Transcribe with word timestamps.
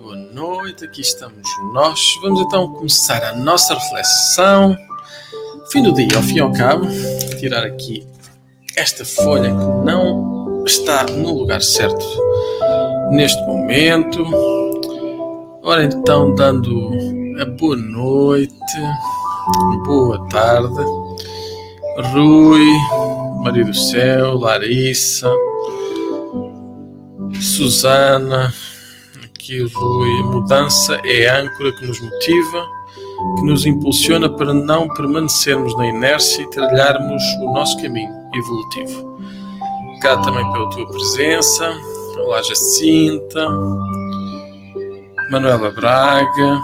boa 0.00 0.16
noite. 0.16 0.84
Aqui 0.84 1.02
estamos 1.02 1.46
nós. 1.74 2.00
Vamos 2.22 2.40
então 2.40 2.72
começar 2.72 3.22
a 3.22 3.34
nossa 3.34 3.74
reflexão. 3.74 4.76
Fim 5.70 5.82
do 5.82 5.92
dia, 5.92 6.16
ao 6.16 6.22
fim 6.22 6.36
e 6.36 6.40
ao 6.40 6.52
cabo, 6.52 6.86
tirar 7.38 7.64
aqui 7.64 8.06
esta 8.76 9.04
folha 9.04 9.50
que 9.50 9.84
não 9.84 10.64
está 10.66 11.04
no 11.04 11.38
lugar 11.38 11.62
certo 11.62 12.04
neste 13.10 13.40
momento. 13.42 14.24
Ora 15.62 15.84
então, 15.84 16.34
dando 16.34 16.90
a 17.40 17.44
boa 17.44 17.76
noite, 17.76 18.54
boa 19.84 20.26
tarde, 20.28 20.82
Rui, 22.12 22.66
Maria 23.44 23.64
do 23.64 23.74
Céu, 23.74 24.38
Larissa, 24.38 25.30
Susana, 27.40 28.52
Rui, 29.58 30.20
a 30.20 30.26
mudança 30.26 31.00
é 31.04 31.28
a 31.28 31.40
âncora 31.40 31.72
que 31.72 31.84
nos 31.84 32.00
motiva, 32.00 32.68
que 33.36 33.42
nos 33.44 33.66
impulsiona 33.66 34.28
para 34.28 34.54
não 34.54 34.86
permanecermos 34.88 35.76
na 35.76 35.88
inércia 35.88 36.42
e 36.42 36.50
trilharmos 36.50 37.22
o 37.42 37.52
nosso 37.52 37.76
caminho 37.82 38.12
evolutivo. 38.32 39.18
Cá 40.02 40.18
também 40.18 40.50
pela 40.52 40.70
tua 40.70 40.86
presença, 40.86 41.68
olá 42.18 42.40
Jacinta, 42.42 43.48
Manuela 45.32 45.72
Braga, 45.72 46.60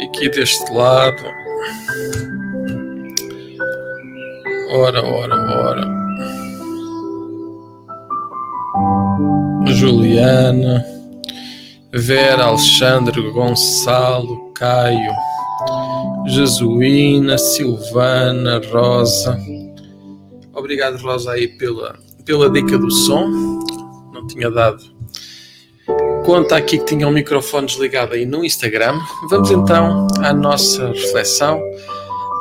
e 0.00 0.04
aqui 0.04 0.28
deste 0.28 0.72
lado, 0.72 1.22
ora, 4.72 5.04
ora, 5.04 5.34
ora. 5.56 5.96
Juliana, 9.68 10.95
Vera, 11.96 12.44
Alexandre, 12.44 13.20
Gonçalo, 13.30 14.52
Caio, 14.54 15.12
Jesuína, 16.26 17.38
Silvana, 17.38 18.60
Rosa. 18.70 19.38
Obrigado, 20.54 20.96
Rosa, 20.98 21.32
aí 21.32 21.48
pela, 21.48 21.96
pela 22.24 22.50
dica 22.50 22.78
do 22.78 22.90
som. 22.90 23.28
Não 24.12 24.26
tinha 24.26 24.50
dado 24.50 24.96
conta 26.26 26.56
aqui 26.56 26.78
que 26.78 26.84
tinha 26.84 27.06
um 27.06 27.12
microfone 27.12 27.68
desligado 27.68 28.14
aí 28.14 28.26
no 28.26 28.44
Instagram. 28.44 28.98
Vamos 29.30 29.48
então 29.52 30.08
à 30.18 30.32
nossa 30.32 30.88
reflexão, 30.88 31.62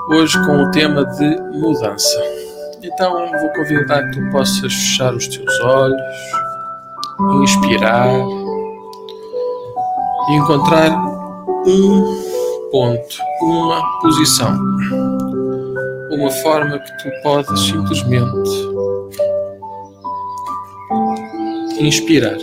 hoje 0.10 0.44
com 0.44 0.58
o 0.58 0.72
tema 0.72 1.06
de 1.06 1.38
mudança. 1.60 2.20
Então 2.82 3.14
vou 3.14 3.50
convidar 3.54 4.04
que 4.10 4.20
tu 4.20 4.32
possas 4.32 4.60
fechar 4.60 5.14
os 5.14 5.28
teus 5.28 5.60
olhos 5.62 6.02
inspirar 7.44 8.08
e 10.30 10.36
encontrar 10.36 10.92
um 11.66 12.70
ponto, 12.72 13.18
uma 13.42 14.00
posição, 14.00 14.58
uma 16.12 16.30
forma 16.44 16.80
que 16.80 16.98
tu 16.98 17.22
podes 17.24 17.60
simplesmente 17.62 18.50
inspirar. 21.80 22.38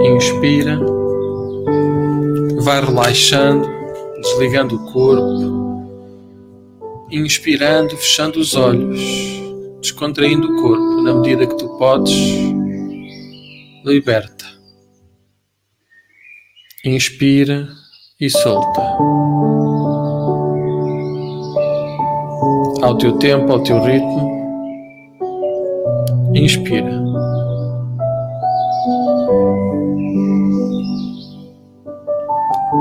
Inspira, 0.00 0.78
vai 2.62 2.80
relaxando, 2.84 3.68
desligando 4.22 4.76
o 4.76 4.92
corpo, 4.92 5.86
inspirando, 7.10 7.96
fechando 7.96 8.38
os 8.38 8.54
olhos 8.54 9.36
descontraindo 9.86 10.50
o 10.50 10.62
corpo 10.62 11.02
na 11.02 11.14
medida 11.14 11.46
que 11.46 11.56
tu 11.56 11.68
podes, 11.78 12.12
liberta. 13.86 14.44
Inspira 16.84 17.68
e 18.20 18.28
solta. 18.28 18.80
Ao 22.82 22.96
teu 22.98 23.18
tempo, 23.18 23.52
ao 23.52 23.62
teu 23.62 23.80
ritmo. 23.82 24.36
Inspira. 26.34 27.04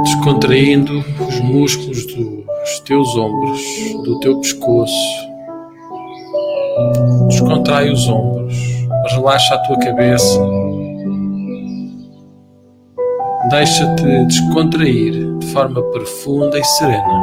Descontraindo 0.04 1.00
os 1.28 1.40
músculos 1.40 2.06
dos 2.06 2.80
teus 2.81 3.16
ombros, 3.16 3.62
do 4.04 4.19
teu 4.19 4.40
pescoço 4.40 5.25
Descontrai 7.28 7.90
os 7.90 8.08
ombros, 8.10 8.54
relaxa 9.12 9.56
a 9.56 9.60
tua 9.60 9.80
cabeça. 9.80 10.65
Deixa-te 13.50 14.26
descontrair 14.26 15.38
de 15.38 15.46
forma 15.48 15.82
profunda 15.92 16.60
e 16.60 16.64
serena. 16.64 17.14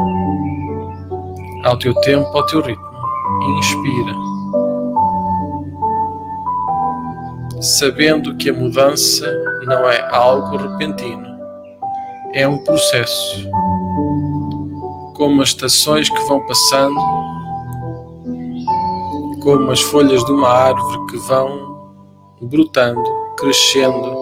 Ao 1.64 1.76
teu 1.78 1.94
tempo, 2.02 2.26
ao 2.36 2.46
teu 2.46 2.60
ritmo. 2.60 2.92
Inspira. 3.58 4.14
Sabendo 7.60 8.36
que 8.36 8.50
a 8.50 8.54
mudança 8.54 9.26
não 9.66 9.88
é 9.88 10.08
algo 10.12 10.56
repentino, 10.56 11.26
é 12.34 12.46
um 12.46 12.58
processo. 12.58 13.48
Como 15.16 15.42
as 15.42 15.48
estações 15.48 16.08
que 16.08 16.20
vão 16.24 16.44
passando 16.46 17.00
como 19.42 19.72
as 19.72 19.80
folhas 19.80 20.24
de 20.24 20.32
uma 20.32 20.48
árvore 20.48 21.06
que 21.06 21.16
vão 21.16 21.90
brotando, 22.42 23.02
crescendo, 23.36 24.21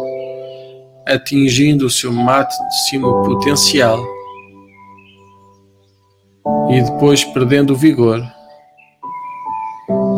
atingindo 1.11 1.87
o 1.87 1.91
seu 1.91 2.13
máximo 2.13 3.23
potencial 3.23 4.01
e 6.71 6.81
depois 6.83 7.25
perdendo 7.25 7.73
o 7.73 7.77
vigor, 7.77 8.23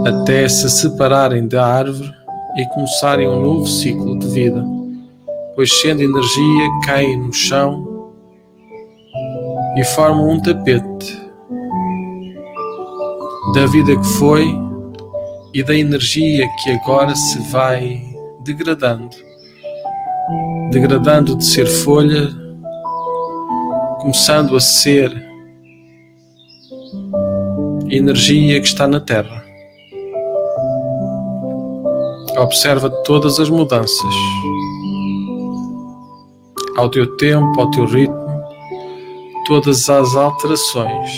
até 0.06 0.48
se 0.48 0.68
separarem 0.68 1.48
da 1.48 1.66
árvore 1.66 2.12
e 2.56 2.66
começarem 2.66 3.28
um 3.28 3.40
novo 3.40 3.66
ciclo 3.66 4.18
de 4.18 4.28
vida, 4.28 4.62
pois 5.54 5.72
sendo 5.80 6.02
energia 6.02 6.68
caem 6.84 7.18
no 7.18 7.32
chão 7.32 8.12
e 9.76 9.84
formam 9.84 10.30
um 10.30 10.40
tapete 10.40 11.22
da 13.54 13.66
vida 13.66 13.96
que 13.96 14.06
foi 14.18 14.46
e 15.54 15.62
da 15.62 15.74
energia 15.74 16.46
que 16.62 16.70
agora 16.70 17.14
se 17.14 17.38
vai 17.50 18.02
degradando, 18.44 19.10
degradando 20.70 21.36
de 21.36 21.44
ser 21.44 21.66
folha, 21.66 22.28
começando 24.00 24.56
a 24.56 24.60
ser 24.60 25.10
energia 27.90 28.60
que 28.60 28.66
está 28.66 28.88
na 28.88 29.00
Terra. 29.00 29.42
Observa 32.38 32.88
todas 33.04 33.38
as 33.38 33.50
mudanças, 33.50 34.14
ao 36.76 36.88
teu 36.88 37.16
tempo, 37.16 37.60
ao 37.60 37.70
teu 37.70 37.84
ritmo, 37.84 38.42
todas 39.46 39.88
as 39.90 40.16
alterações, 40.16 41.10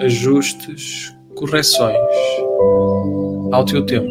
ajustes, 0.00 1.12
correções 1.34 1.98
ao 3.52 3.64
teu 3.64 3.84
tempo. 3.84 4.06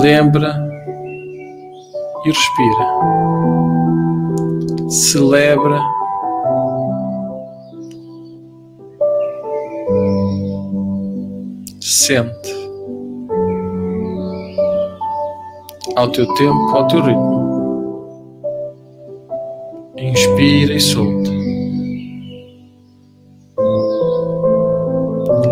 Lembra 0.00 0.67
e 2.24 2.28
respira. 2.28 2.86
Celebra. 4.88 5.80
Sente. 11.80 12.58
Ao 15.96 16.08
teu 16.10 16.32
tempo, 16.34 16.76
ao 16.76 16.86
teu 16.86 17.02
ritmo. 17.02 17.38
Inspira 19.96 20.74
e 20.74 20.80
solta. 20.80 21.30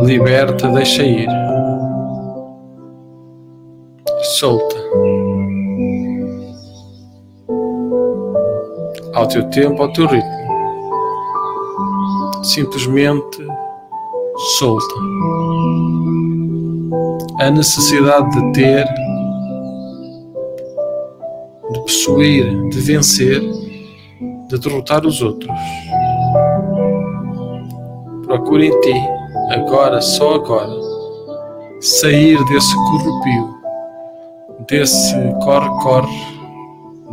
Liberta, 0.02 0.68
deixa 0.68 1.02
ir 1.02 1.28
solta. 4.38 4.76
Ao 9.16 9.26
teu 9.26 9.42
tempo, 9.50 9.82
ao 9.82 9.92
teu 9.92 10.06
ritmo. 10.06 10.30
Simplesmente 12.44 13.44
solta. 14.58 14.94
A 17.40 17.50
necessidade 17.50 18.30
de 18.30 18.52
ter, 18.52 18.86
de 21.72 21.80
possuir, 21.80 22.68
de 22.68 22.80
vencer, 22.80 23.40
de 24.48 24.58
derrotar 24.58 25.04
os 25.04 25.20
outros. 25.20 25.50
Procura 28.24 28.66
em 28.66 28.80
ti, 28.80 28.94
agora, 29.50 30.00
só 30.00 30.34
agora, 30.34 30.78
sair 31.80 32.38
desse 32.44 32.74
corrupio 32.74 33.56
desse 34.68 35.14
corre-corre, 35.44 36.26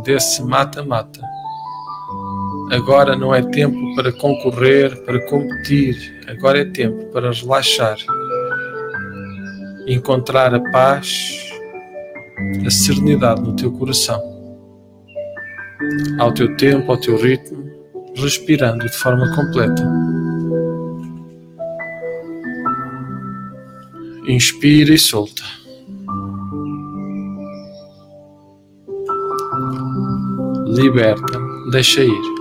desse 0.02 0.42
mata-mata. 0.42 1.20
Agora 2.74 3.14
não 3.14 3.32
é 3.32 3.40
tempo 3.40 3.94
para 3.94 4.10
concorrer, 4.10 5.00
para 5.04 5.24
competir, 5.28 5.94
agora 6.26 6.58
é 6.58 6.64
tempo 6.64 7.04
para 7.12 7.30
relaxar, 7.30 7.96
encontrar 9.86 10.52
a 10.52 10.58
paz, 10.72 11.52
a 12.66 12.70
serenidade 12.70 13.42
no 13.42 13.54
teu 13.54 13.70
coração, 13.70 14.20
ao 16.18 16.34
teu 16.34 16.56
tempo, 16.56 16.90
ao 16.90 16.98
teu 16.98 17.16
ritmo, 17.16 17.64
respirando 18.16 18.84
de 18.84 18.92
forma 18.92 19.32
completa. 19.36 19.88
Inspira 24.26 24.92
e 24.92 24.98
solta. 24.98 25.44
Liberta, 30.66 31.38
deixa 31.70 32.02
ir. 32.02 32.33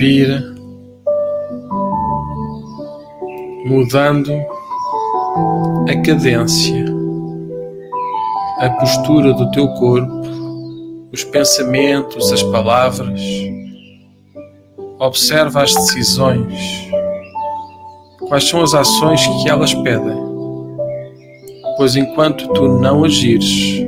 Inspira, 0.00 0.42
mudando 3.66 4.32
a 5.86 6.02
cadência, 6.02 6.86
a 8.60 8.70
postura 8.80 9.34
do 9.34 9.50
teu 9.50 9.68
corpo, 9.74 10.22
os 11.12 11.22
pensamentos, 11.24 12.32
as 12.32 12.42
palavras. 12.44 13.20
Observa 14.98 15.64
as 15.64 15.74
decisões. 15.74 16.88
Quais 18.26 18.48
são 18.48 18.62
as 18.62 18.72
ações 18.72 19.20
que 19.26 19.50
elas 19.50 19.74
pedem? 19.74 20.16
Pois 21.76 21.94
enquanto 21.94 22.48
tu 22.54 22.68
não 22.68 23.04
agires, 23.04 23.84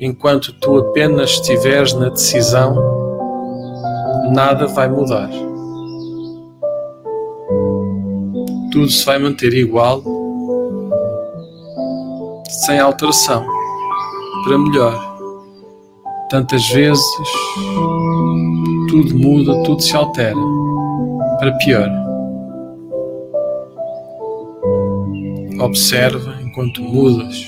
enquanto 0.00 0.52
tu 0.60 0.78
apenas 0.78 1.30
estiveres 1.30 1.92
na 1.92 2.08
decisão, 2.08 3.09
nada 4.30 4.66
vai 4.66 4.88
mudar. 4.88 5.28
Tudo 8.72 8.88
se 8.88 9.04
vai 9.04 9.18
manter 9.18 9.52
igual, 9.52 10.02
sem 12.48 12.78
alteração, 12.78 13.44
para 14.44 14.58
melhor. 14.58 15.10
Tantas 16.30 16.68
vezes 16.68 17.04
tudo 18.88 19.16
muda, 19.16 19.62
tudo 19.64 19.82
se 19.82 19.96
altera, 19.96 20.36
para 21.38 21.52
pior. 21.58 21.88
Observa 25.60 26.36
enquanto 26.40 26.80
mudas. 26.80 27.44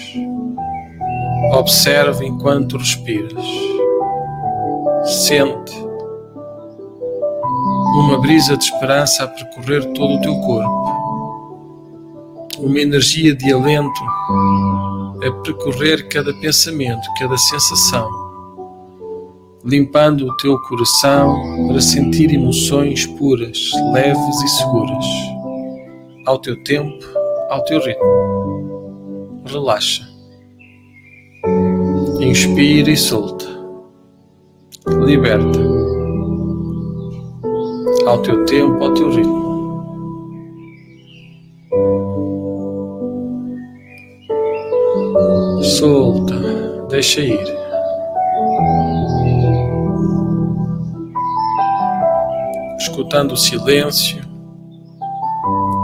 Observa 1.55 2.25
enquanto 2.25 2.77
respiras. 2.77 3.45
Sente 5.05 5.92
uma 7.95 8.19
brisa 8.19 8.57
de 8.57 8.65
esperança 8.65 9.25
a 9.25 9.29
percorrer 9.29 9.85
todo 9.93 10.15
o 10.15 10.21
teu 10.21 10.35
corpo, 10.41 10.85
uma 12.59 12.79
energia 12.79 13.35
de 13.35 13.53
alento 13.53 14.03
a 15.27 15.31
percorrer 15.45 16.09
cada 16.09 16.33
pensamento, 16.41 17.07
cada 17.19 17.37
sensação, 17.37 18.09
limpando 19.65 20.27
o 20.27 20.37
teu 20.39 20.59
coração 20.63 21.69
para 21.69 21.81
sentir 21.81 22.33
emoções 22.33 23.07
puras, 23.07 23.71
leves 23.93 24.43
e 24.43 24.49
seguras, 24.49 25.07
ao 26.27 26.39
teu 26.39 26.63
tempo, 26.65 27.05
ao 27.51 27.63
teu 27.65 27.79
ritmo. 27.79 29.43
Relaxa. 29.45 30.09
Inspira 32.21 32.91
e 32.91 32.97
solta. 32.97 33.45
Liberta 34.87 35.82
ao 38.07 38.19
teu 38.23 38.45
tempo, 38.45 38.83
ao 38.83 38.95
teu 38.95 39.11
ritmo. 39.11 39.43
Solta, 45.63 46.35
deixa 46.89 47.21
ir. 47.21 47.63
Escutando 52.79 53.33
o 53.33 53.37
silêncio, 53.37 54.21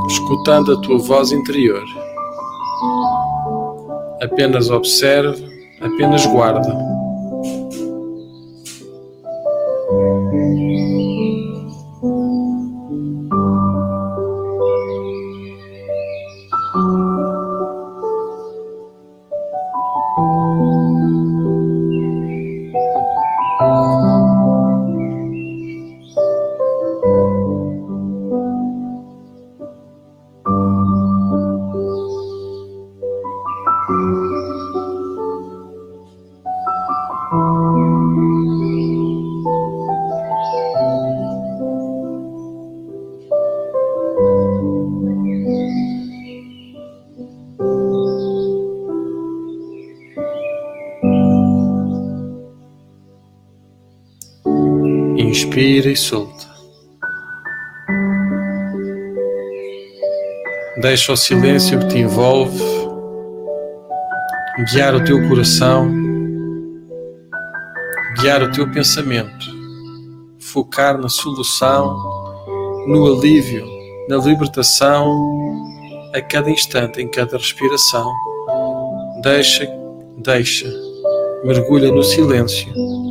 escutando 0.08 0.72
a 0.72 0.80
tua 0.80 0.98
voz 0.98 1.32
interior. 1.32 1.84
Apenas 4.20 4.68
observa, 4.70 5.36
apenas 5.80 6.26
guarda. 6.26 6.87
Inspira 55.58 55.90
e 55.90 55.96
solta. 55.96 56.46
Deixa 60.80 61.12
o 61.12 61.16
silêncio 61.16 61.80
que 61.80 61.88
te 61.88 61.98
envolve 61.98 62.62
guiar 64.70 64.94
o 64.94 65.02
teu 65.02 65.28
coração, 65.28 65.90
guiar 68.20 68.40
o 68.44 68.52
teu 68.52 68.70
pensamento, 68.70 69.46
focar 70.38 70.96
na 70.96 71.08
solução, 71.08 71.92
no 72.86 73.16
alívio, 73.16 73.66
na 74.08 74.16
libertação 74.16 75.12
a 76.14 76.22
cada 76.22 76.48
instante, 76.48 77.02
em 77.02 77.08
cada 77.08 77.36
respiração. 77.36 78.08
Deixa, 79.22 79.68
deixa, 80.18 80.72
mergulha 81.42 81.90
no 81.90 82.04
silêncio 82.04 83.07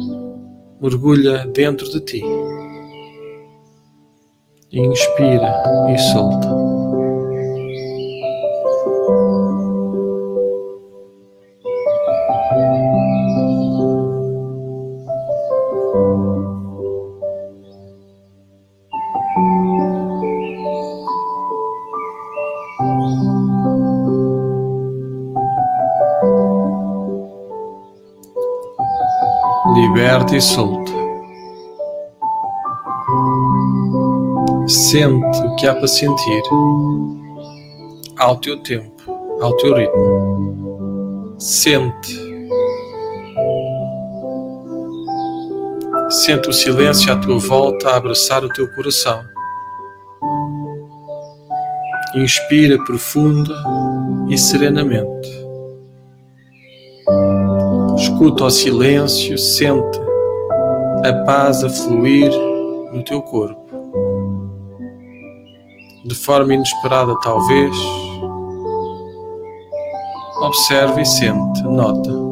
mergulha 0.79 1.45
dentro 1.47 1.89
de 1.89 1.99
ti. 2.01 2.23
Inspira 4.71 5.63
e 5.89 5.97
solta. 5.97 6.66
Liberta 30.17 30.35
e 30.35 30.41
solta. 30.41 30.91
Sente 34.67 35.39
o 35.39 35.55
que 35.55 35.67
há 35.67 35.75
para 35.75 35.87
sentir 35.87 36.41
ao 38.17 38.35
teu 38.37 38.61
tempo, 38.63 38.91
ao 39.41 39.55
teu 39.57 39.75
ritmo. 39.75 41.35
Sente. 41.39 42.27
Sente 46.09 46.49
o 46.49 46.53
silêncio 46.53 47.11
à 47.13 47.15
tua 47.17 47.37
volta 47.37 47.89
a 47.89 47.97
abraçar 47.97 48.43
o 48.43 48.49
teu 48.49 48.67
coração. 48.73 49.21
Inspira 52.15 52.83
profunda 52.85 53.53
e 54.29 54.37
serenamente. 54.37 55.47
Escuta 57.95 58.45
o 58.45 58.49
silêncio, 58.49 59.37
sente 59.37 60.06
a 61.05 61.23
paz 61.25 61.63
a 61.63 61.69
fluir 61.69 62.31
no 62.91 63.03
teu 63.03 63.21
corpo. 63.21 63.67
De 66.05 66.15
forma 66.15 66.53
inesperada, 66.53 67.19
talvez, 67.19 67.75
observe 70.41 71.01
e 71.01 71.05
sente, 71.05 71.63
nota. 71.63 72.27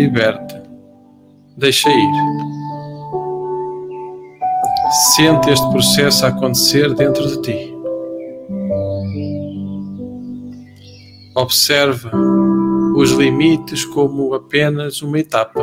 Liberta, 0.00 0.62
deixa 1.58 1.90
ir. 1.90 2.10
Sente 5.14 5.50
este 5.50 5.70
processo 5.70 6.24
a 6.24 6.28
acontecer 6.30 6.94
dentro 6.94 7.26
de 7.28 7.42
ti. 7.42 7.74
Observa 11.36 12.10
os 12.96 13.10
limites 13.12 13.84
como 13.84 14.32
apenas 14.34 15.02
uma 15.02 15.18
etapa. 15.18 15.62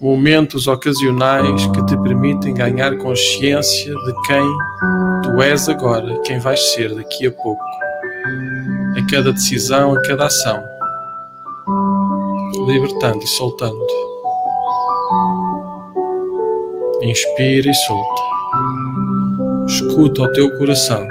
Momentos 0.00 0.66
ocasionais 0.66 1.66
que 1.66 1.86
te 1.86 1.96
permitem 1.98 2.54
ganhar 2.54 2.96
consciência 2.96 3.94
de 3.94 4.22
quem 4.26 4.42
tu 5.22 5.42
és 5.42 5.68
agora, 5.68 6.18
quem 6.22 6.38
vais 6.38 6.72
ser 6.72 6.94
daqui 6.94 7.26
a 7.26 7.30
pouco 7.30 7.62
a 8.96 9.10
cada 9.10 9.30
decisão, 9.30 9.94
a 9.94 10.02
cada 10.02 10.26
ação, 10.26 10.64
libertando 12.66 13.22
e 13.22 13.26
soltando. 13.26 13.86
Inspira 17.02 17.70
e 17.70 17.74
solta. 17.74 18.22
Escuta 19.66 20.22
o 20.22 20.32
teu 20.32 20.58
coração. 20.58 21.06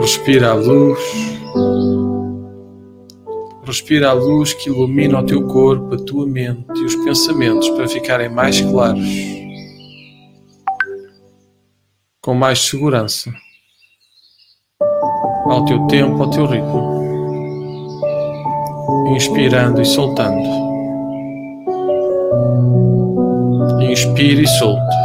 Respira 0.00 0.52
a 0.52 0.54
luz 0.54 1.28
Respira 3.68 4.08
a 4.08 4.12
luz 4.14 4.54
que 4.54 4.70
ilumina 4.70 5.20
o 5.20 5.22
teu 5.22 5.42
corpo, 5.42 5.94
a 5.94 5.98
tua 5.98 6.26
mente 6.26 6.77
os 6.88 6.96
pensamentos 7.04 7.68
para 7.70 7.86
ficarem 7.86 8.30
mais 8.30 8.62
claros, 8.62 9.06
com 12.22 12.34
mais 12.34 12.60
segurança, 12.60 13.30
ao 15.44 15.66
teu 15.66 15.86
tempo, 15.86 16.22
ao 16.22 16.30
teu 16.30 16.46
ritmo, 16.46 17.02
inspirando 19.14 19.82
e 19.82 19.84
soltando. 19.84 20.48
Inspire 23.82 24.44
e 24.44 24.46
solte, 24.46 24.96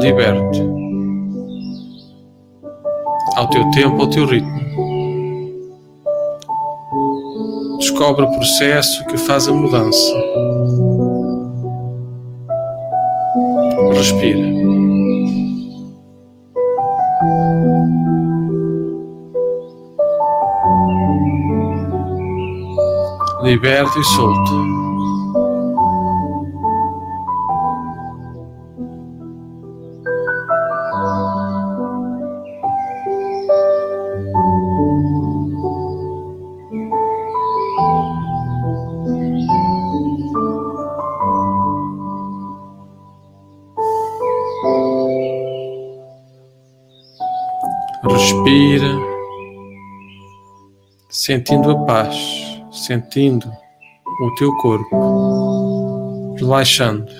liberte, 0.00 0.62
ao 3.36 3.46
teu 3.50 3.70
tempo, 3.72 4.00
ao 4.00 4.08
teu 4.08 4.24
ritmo. 4.24 4.60
descobre 8.00 8.24
o 8.24 8.30
processo 8.30 9.04
que 9.06 9.18
faz 9.18 9.46
a 9.46 9.52
mudança. 9.52 10.14
Respira. 14.00 14.40
Liberta 23.42 23.98
e 23.98 24.04
solta. 24.04 24.79
Sentindo 51.20 51.70
a 51.70 51.84
paz, 51.84 52.16
sentindo 52.72 53.46
o 54.22 54.34
teu 54.36 54.56
corpo, 54.56 56.34
relaxando, 56.38 57.12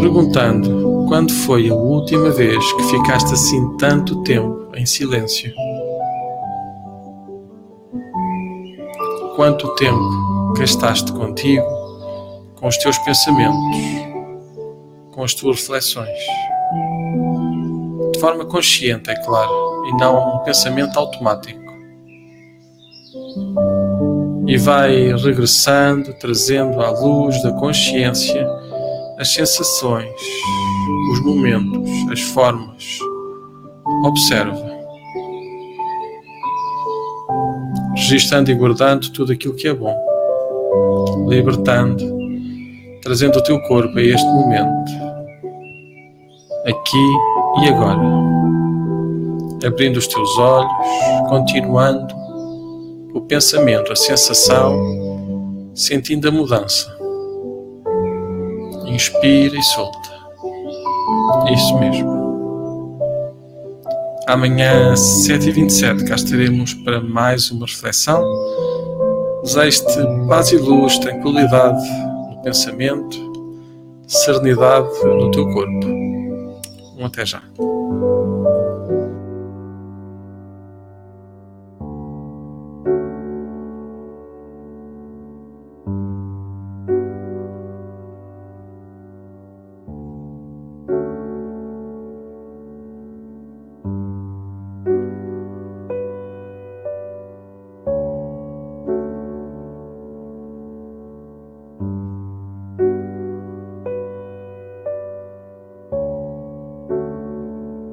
perguntando 0.00 1.06
quando 1.06 1.32
foi 1.32 1.70
a 1.70 1.74
última 1.74 2.30
vez 2.30 2.72
que 2.72 2.82
ficaste 2.82 3.32
assim 3.32 3.76
tanto 3.76 4.24
tempo 4.24 4.72
em 4.74 4.84
silêncio. 4.84 5.52
Quanto 9.36 9.72
tempo 9.76 10.52
gastaste 10.58 11.12
contigo, 11.12 11.64
com 12.56 12.66
os 12.66 12.76
teus 12.76 12.98
pensamentos, 12.98 13.78
com 15.12 15.22
as 15.22 15.32
tuas 15.32 15.60
reflexões 15.60 16.18
forma 18.20 18.44
consciente, 18.44 19.10
é 19.10 19.16
claro, 19.16 19.84
e 19.86 19.96
não 19.96 20.36
um 20.36 20.38
pensamento 20.44 20.96
automático. 20.96 21.61
E 24.46 24.56
vai 24.58 25.14
regressando, 25.16 26.12
trazendo 26.14 26.80
à 26.80 26.90
luz 26.90 27.42
da 27.42 27.52
consciência 27.52 28.46
as 29.18 29.28
sensações, 29.28 30.10
os 31.12 31.24
momentos, 31.24 31.88
as 32.10 32.20
formas. 32.20 32.84
Observa. 34.04 34.72
Registando 37.94 38.50
e 38.50 38.54
guardando 38.54 39.10
tudo 39.12 39.32
aquilo 39.32 39.54
que 39.54 39.68
é 39.68 39.74
bom. 39.74 39.94
Libertando, 41.28 42.04
trazendo 43.00 43.38
o 43.38 43.42
teu 43.42 43.60
corpo 43.62 43.96
a 43.96 44.02
este 44.02 44.26
momento. 44.26 44.92
Aqui 46.66 47.62
e 47.62 47.68
agora, 47.68 48.00
abrindo 49.66 49.98
os 49.98 50.06
teus 50.06 50.38
olhos, 50.38 50.72
continuando 51.28 52.21
pensamento, 53.28 53.92
a 53.92 53.96
sensação, 53.96 55.70
sentindo 55.74 56.28
a 56.28 56.30
mudança. 56.30 56.96
Inspira 58.86 59.56
e 59.56 59.62
solta. 59.62 60.12
Isso 61.52 61.78
mesmo. 61.78 62.12
Amanhã, 64.28 64.94
7h27, 64.94 66.06
cá 66.06 66.14
estaremos 66.14 66.74
para 66.74 67.00
mais 67.00 67.50
uma 67.50 67.66
reflexão. 67.66 68.22
Desejo-te 69.42 70.28
paz 70.28 70.52
e 70.52 70.56
luz, 70.56 70.98
tranquilidade 70.98 71.82
no 72.30 72.40
pensamento, 72.42 73.18
serenidade 74.06 74.88
no 75.04 75.30
teu 75.30 75.48
corpo. 75.52 75.86
Um 76.98 77.06
até 77.06 77.26
já. 77.26 77.42